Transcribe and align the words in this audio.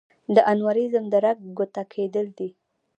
د 0.35 0.37
انوریزم 0.51 1.05
د 1.09 1.15
رګ 1.25 1.37
ګوټه 1.57 1.83
کېدل 1.93 2.27
دي. 2.37 2.49